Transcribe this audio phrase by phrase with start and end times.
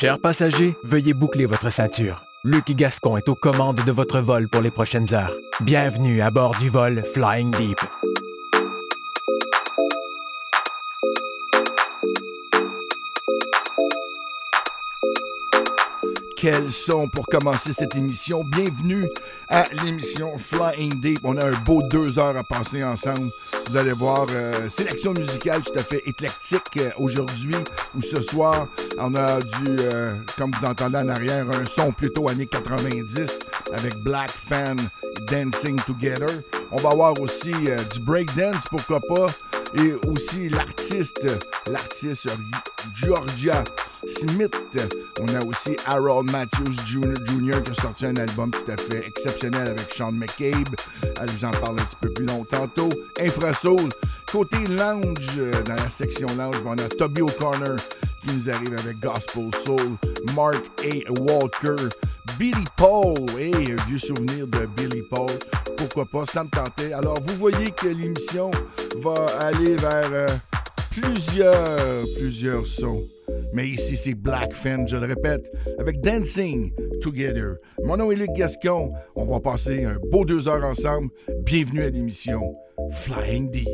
[0.00, 2.24] Chers passagers, veuillez boucler votre ceinture.
[2.42, 5.34] Luc Gascon est aux commandes de votre vol pour les prochaines heures.
[5.60, 7.78] Bienvenue à bord du vol Flying Deep.
[16.34, 18.42] Quels son pour commencer cette émission.
[18.42, 19.06] Bienvenue
[19.50, 21.20] à l'émission Flying Deep.
[21.24, 23.30] On a un beau deux heures à passer ensemble.
[23.68, 27.54] Vous allez voir, euh, sélection musicale tout à fait éclectique euh, aujourd'hui
[27.94, 28.66] ou ce soir.
[28.98, 33.38] On a du, euh, comme vous entendez en arrière, un son plutôt années 90
[33.72, 34.76] avec Black Fan
[35.30, 36.30] Dancing Together.
[36.72, 39.26] On va avoir aussi du breakdance, pourquoi pas,
[39.74, 41.26] et aussi l'artiste,
[41.66, 42.28] l'artiste
[42.94, 43.64] Georgia
[44.06, 44.54] Smith.
[45.20, 47.62] On a aussi Harold Matthews Jr.
[47.62, 50.74] qui a sorti un album tout à fait exceptionnel avec Sean McCabe.
[51.26, 52.88] Je vous en parle un petit peu plus long tantôt.
[53.20, 53.90] Infrasoul.
[54.30, 57.76] Côté lounge, euh, dans la section lounge, on a Toby O'Connor
[58.22, 59.96] qui nous arrive avec Gospel Soul.
[60.34, 61.12] Mark A.
[61.20, 61.88] Walker.
[62.38, 63.16] Billy Paul.
[63.38, 65.30] Hey, un vieux souvenir de Billy Paul.
[65.76, 66.92] Pourquoi pas, ça me tentait.
[66.92, 68.50] Alors, vous voyez que l'émission
[69.02, 70.28] va aller vers euh,
[70.90, 73.04] plusieurs, plusieurs sons.
[73.52, 77.56] Mais ici, c'est Black Fan, je le répète, avec Dancing Together.
[77.84, 78.92] Mon nom est Luc Gascon.
[79.16, 81.08] On va passer un beau deux heures ensemble.
[81.44, 82.54] Bienvenue à l'émission
[82.90, 83.68] Flying Deep.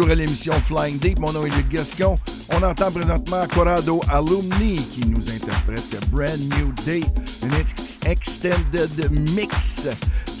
[0.00, 1.18] Toujours à l'émission Flying Deep.
[1.18, 2.14] Mon nom est Luc Gascon.
[2.56, 7.02] On entend présentement Corrado Alumni qui nous interprète Brand New Day,
[7.42, 9.88] un extended mix.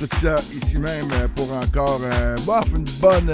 [0.00, 2.34] Tout ça ici même pour encore euh,
[2.74, 3.30] une bonne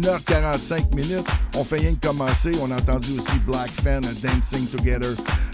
[0.00, 1.26] 1h45 euh, minutes.
[1.54, 2.52] On fait rien que commencer.
[2.62, 5.10] On a entendu aussi Black Fan Dancing Together.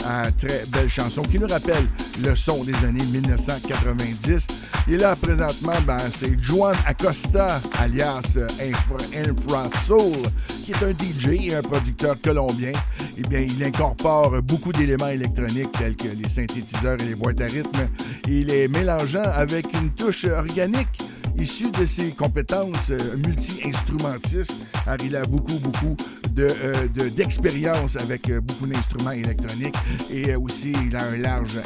[0.06, 1.84] Euh, très belle chanson qui nous rappelle
[2.22, 4.46] le son des années 1990.
[4.88, 10.18] Et là, présentement, ben, c'est Juan Acosta, alias Infra, Infra, Soul,
[10.64, 12.72] qui est un DJ et un producteur colombien.
[13.16, 17.46] Eh bien, il incorpore beaucoup d'éléments électroniques tels que les synthétiseurs et les boîtes à
[17.46, 17.88] rythme.
[18.26, 21.02] Il est mélangeant avec une touche organique
[21.38, 24.54] Issu de ses compétences euh, multi-instrumentistes,
[25.02, 25.96] il a beaucoup, beaucoup
[26.38, 29.74] euh, d'expérience de, avec euh, beaucoup d'instruments électroniques.
[30.10, 31.58] Et aussi il a un large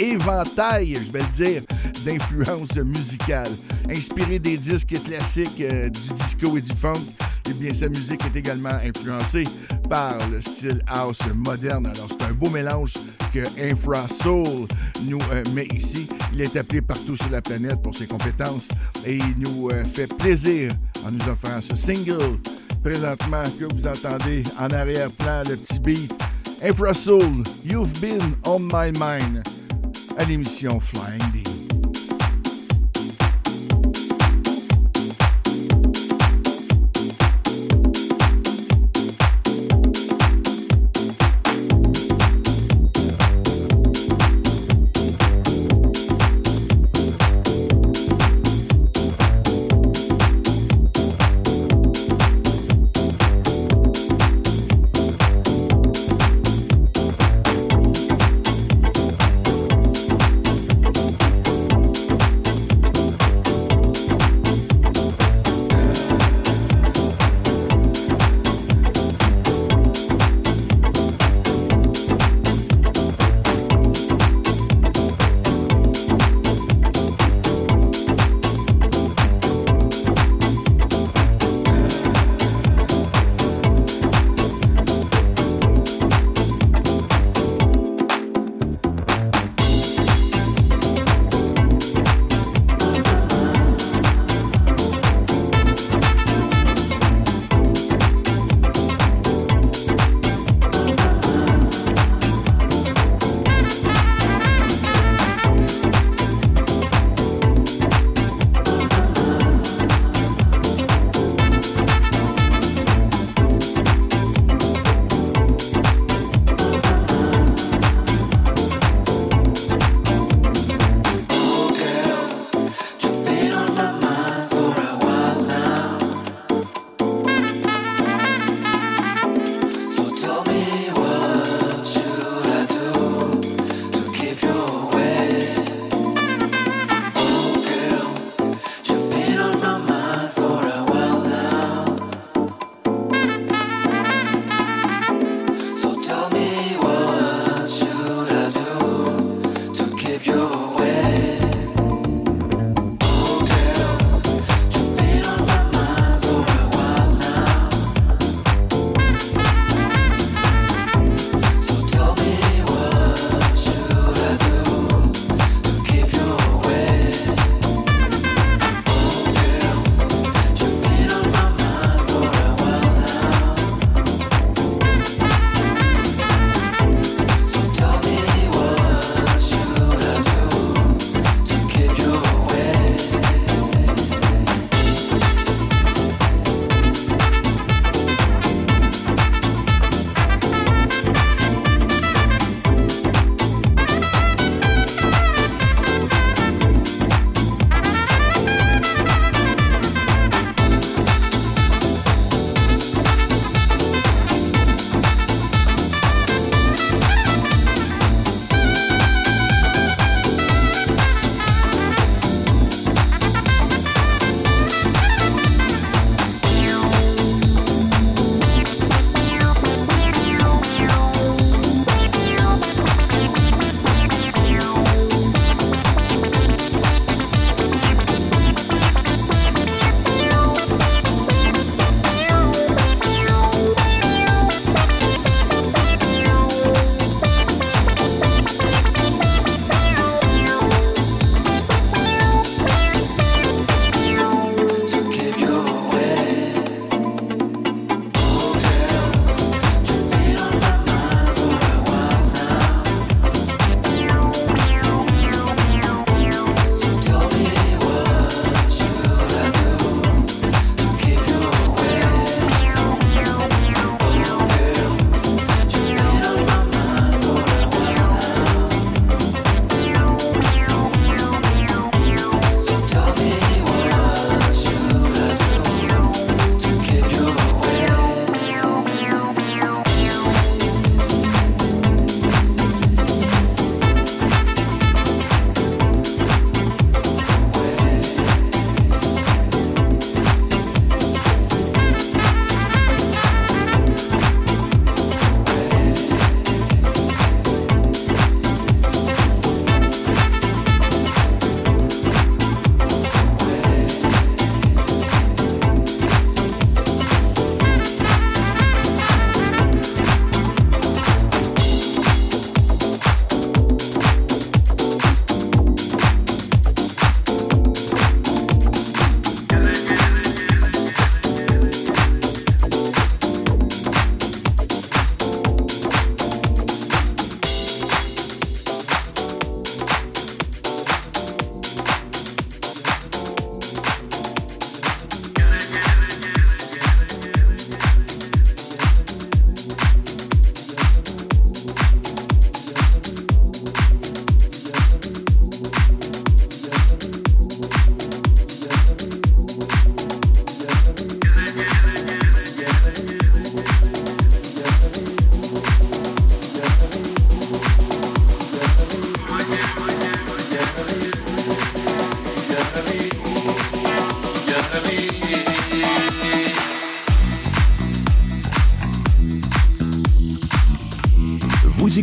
[0.00, 1.62] éventail, je vais le dire,
[2.04, 3.52] d'influences musicales.
[3.90, 7.00] Inspiré des disques classiques du disco et du funk,
[7.48, 9.44] eh bien, sa musique est également influencée
[9.88, 11.86] par le style house moderne.
[11.86, 12.92] Alors, c'est un beau mélange
[13.32, 14.66] que Infra Soul
[15.04, 16.08] nous euh, met ici.
[16.32, 18.68] Il est appelé partout sur la planète pour ses compétences
[19.06, 20.72] et il nous euh, fait plaisir
[21.06, 22.38] en nous offrant ce single
[22.82, 26.12] présentement que vous entendez en arrière-plan, le petit beat.
[26.60, 29.44] Infra Soul, You've Been on My Mind
[30.18, 31.47] à l'émission Flying Deep.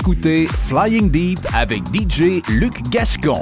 [0.05, 3.41] Vous écoutez Flying Deep avec DJ Luc Gascon.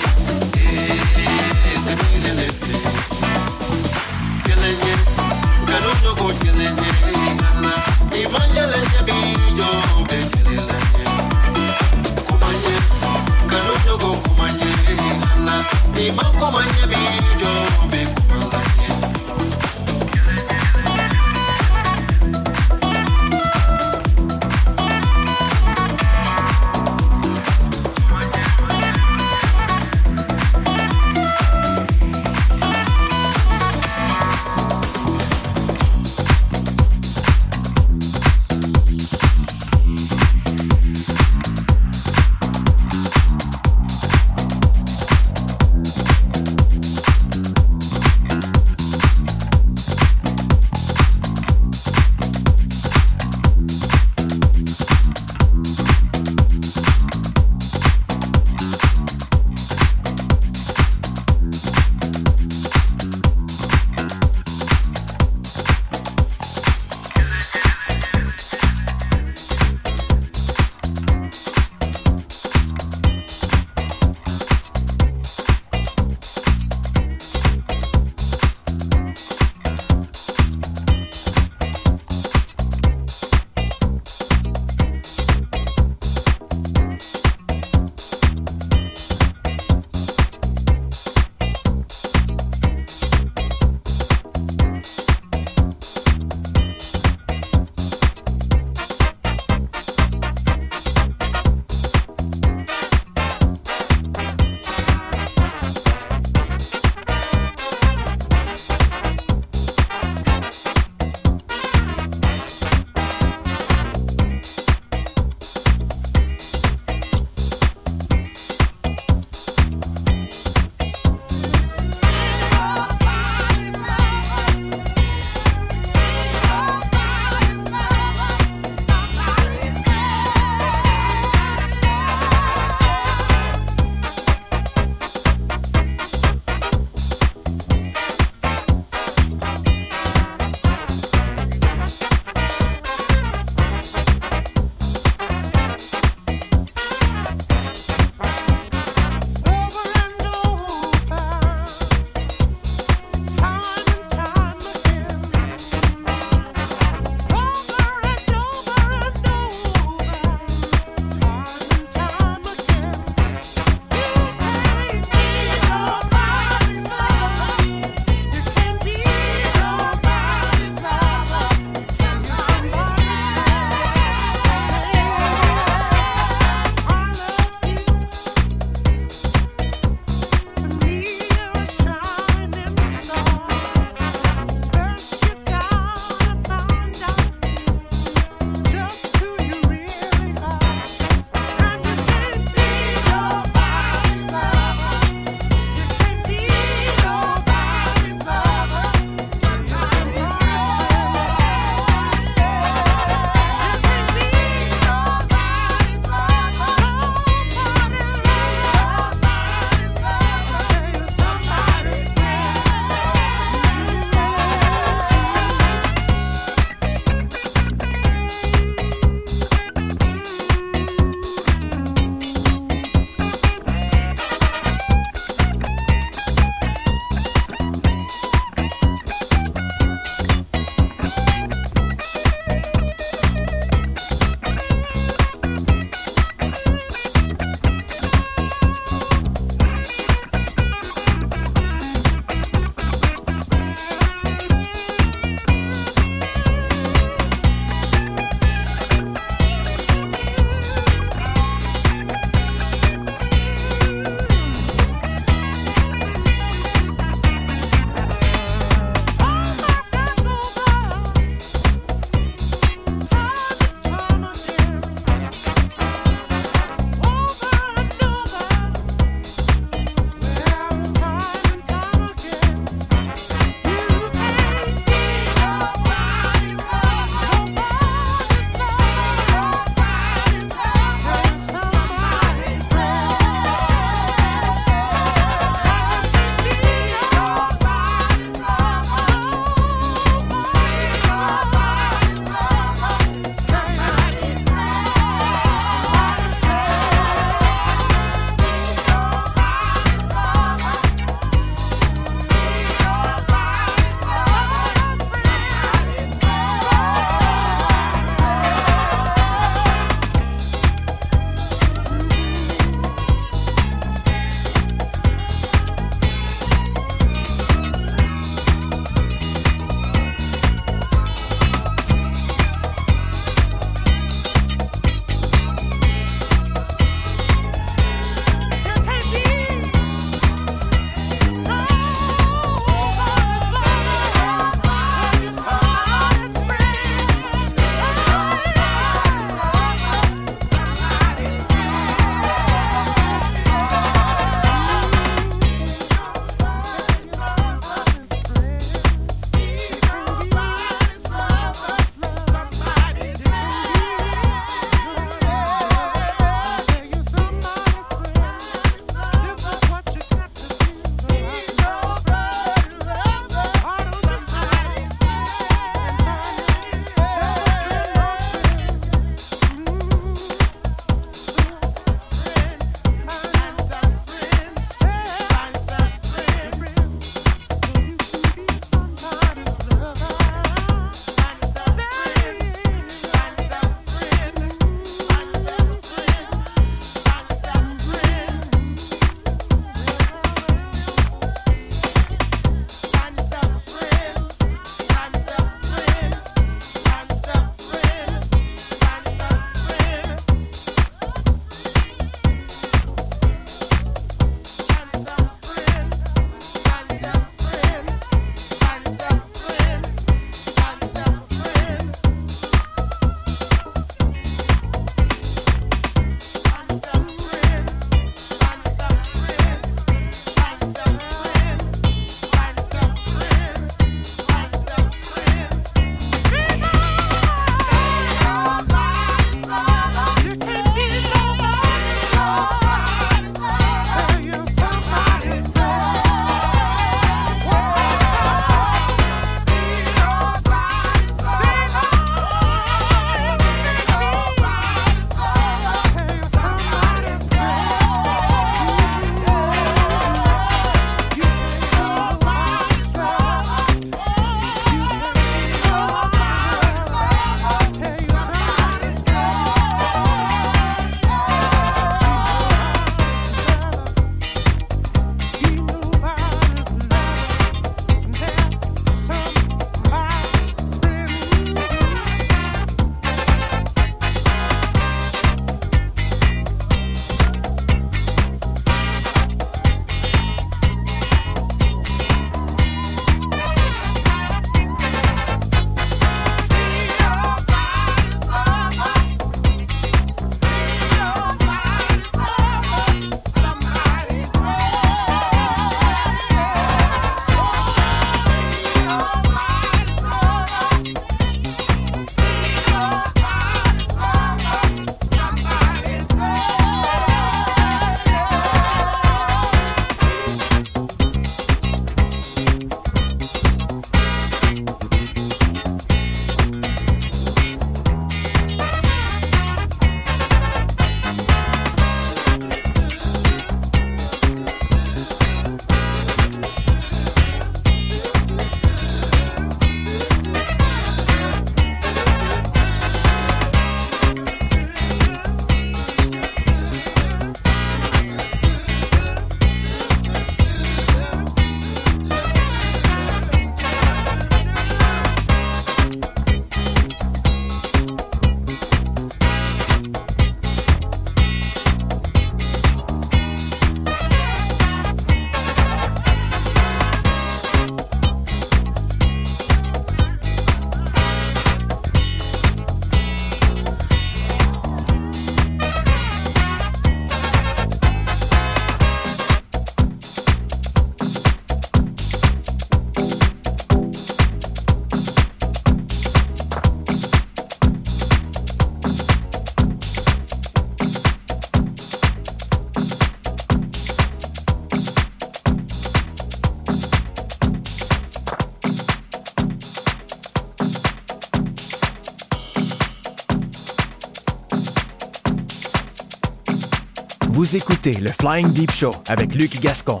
[597.92, 600.00] le Flying Deep Show avec Luc Gascon.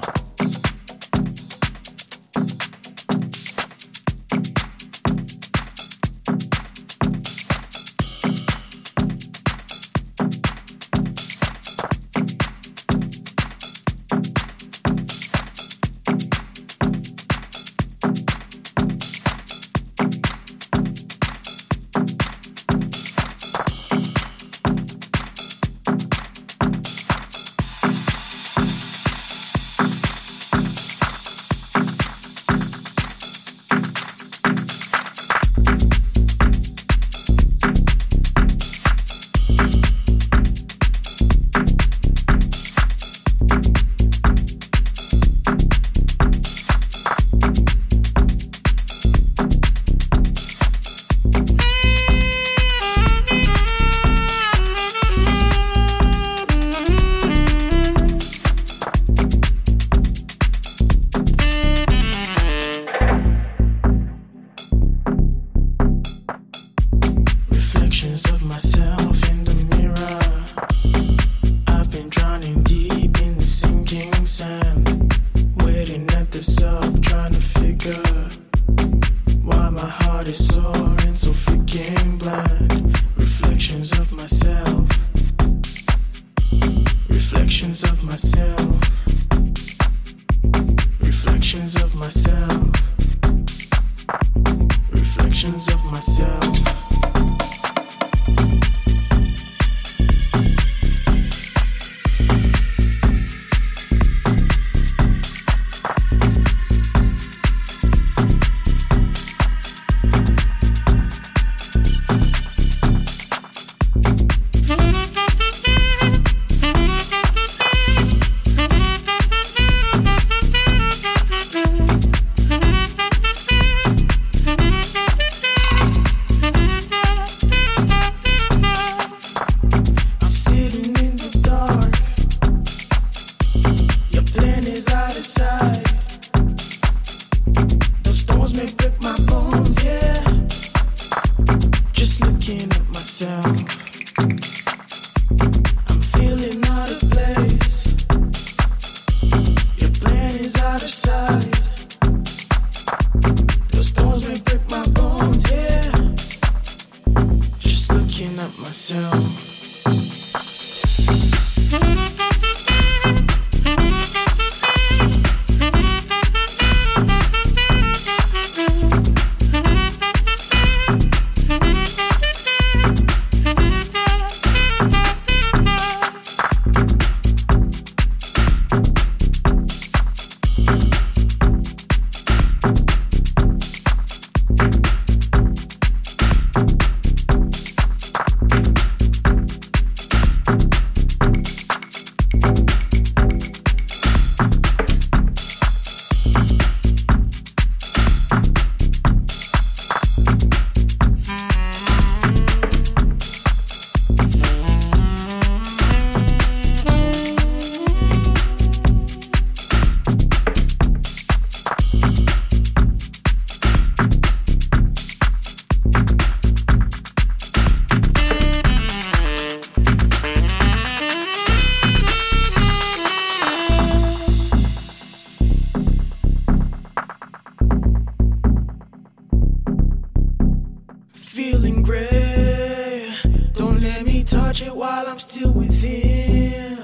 [235.28, 236.76] still within.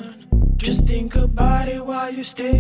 [0.57, 2.60] Just think about it while you stay.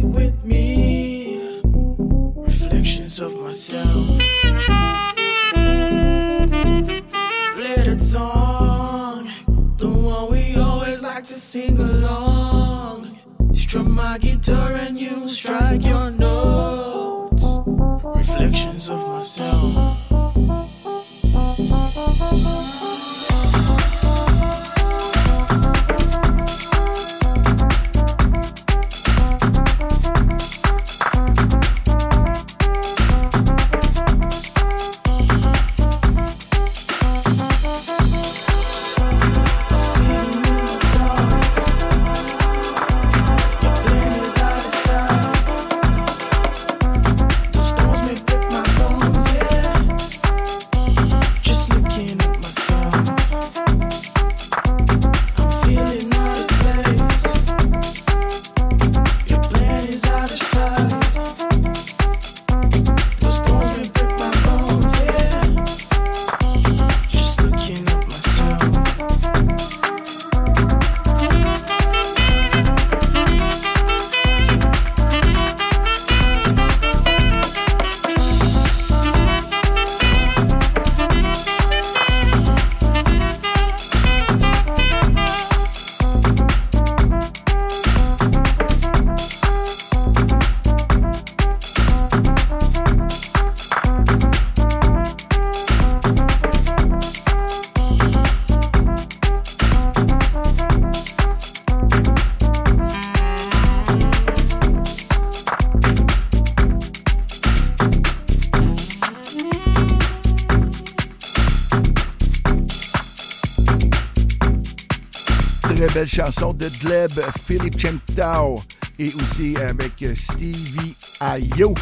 [116.00, 117.10] Belle chanson de Gleb,
[117.44, 118.62] Philippe Chentao
[118.98, 121.74] et aussi avec Stevie Ayo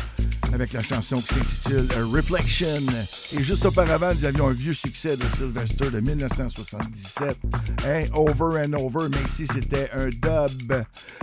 [0.52, 2.82] avec la chanson qui s'intitule Reflection.
[3.32, 7.36] Et juste auparavant, nous avions un vieux succès de Sylvester de 1977,
[7.86, 10.72] hein, Over and Over, mais ici c'était un dub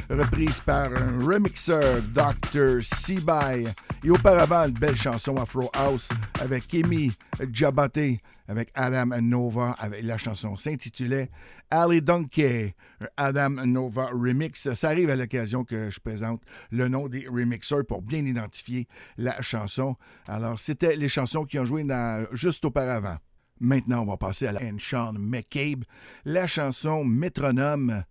[0.09, 2.81] reprise par un remixer, Dr.
[2.81, 3.67] Seaby.
[4.03, 7.11] Et auparavant, une belle chanson Afro House avec Amy
[7.51, 11.29] Jabate, avec Adam Nova, la chanson s'intitulait
[11.71, 12.75] Ali Donkey,
[13.17, 14.73] Adam Nova Remix.
[14.73, 16.41] Ça arrive à l'occasion que je présente
[16.71, 18.87] le nom des remixers pour bien identifier
[19.17, 19.95] la chanson.
[20.27, 21.85] Alors, c'était les chansons qui ont joué
[22.31, 23.17] juste auparavant.
[23.59, 25.85] Maintenant, on va passer à la Sean McCabe,
[26.25, 28.03] la chanson Métronome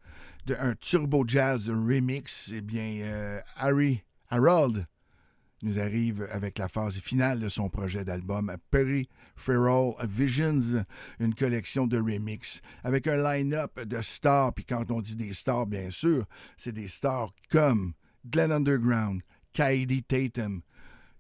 [0.46, 2.50] d'un Turbo Jazz Remix.
[2.54, 4.86] Eh bien, euh, Harry Harold
[5.62, 10.84] nous arrive avec la phase finale de son projet d'album Perry Feral Visions,
[11.20, 14.54] une collection de remix avec un line-up de stars.
[14.54, 16.24] Puis quand on dit des stars, bien sûr,
[16.56, 17.94] c'est des stars comme
[18.30, 19.22] Glenn Underground,
[19.52, 20.62] Kaidi Tatum,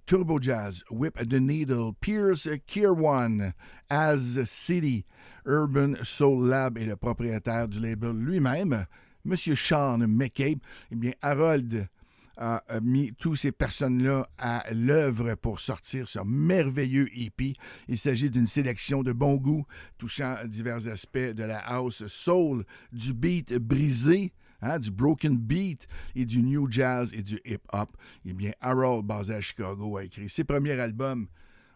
[0.06, 3.54] Turbo Jazz, Whip the Needle, Pierce Kirwan,
[3.88, 5.04] Az City,
[5.46, 8.86] Urban Soul Lab et le propriétaire du label lui-même,
[9.26, 9.34] M.
[9.36, 10.60] Sean McCabe.
[10.90, 11.88] Eh bien, Harold
[12.36, 17.54] a mis toutes ces personnes-là à l'œuvre pour sortir ce merveilleux EP.
[17.88, 19.64] Il s'agit d'une sélection de bon goût
[19.98, 24.32] touchant divers aspects de la house soul, du beat brisé,
[24.62, 27.90] hein, du broken beat et du new jazz et du hip-hop.
[28.24, 31.28] Eh bien, Harold, basé à Chicago, a écrit ses premiers albums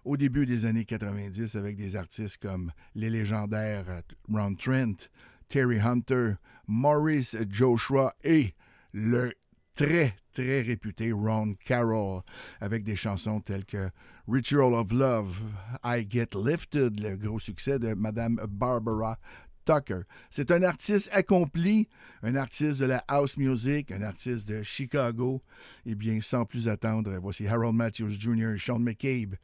[0.04, 5.08] au début des années 90 avec des artistes comme les légendaires Ron Trent,
[5.48, 6.34] Terry Hunter,
[6.66, 8.54] Maurice Joshua et
[8.92, 9.32] le
[9.78, 12.22] très, très réputé Ron Carroll,
[12.60, 13.90] avec des chansons telles que
[14.26, 15.40] Ritual of Love,
[15.84, 19.18] I Get Lifted, le gros succès de Madame Barbara
[19.64, 20.00] Tucker.
[20.30, 21.88] C'est un artiste accompli,
[22.24, 25.42] un artiste de la house music, un artiste de Chicago.
[25.86, 28.54] Et bien, sans plus attendre, voici Harold Matthews Jr.
[28.56, 29.36] et Sean McCabe,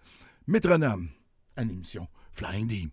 [0.48, 1.10] métronome,
[1.56, 2.92] à l'émission Flying Deep.